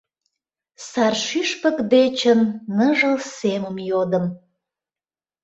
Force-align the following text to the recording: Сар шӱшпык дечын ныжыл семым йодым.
Сар 0.89 1.13
шӱшпык 1.25 1.77
дечын 1.93 2.39
ныжыл 2.77 3.15
семым 3.37 3.77
йодым. 3.89 4.25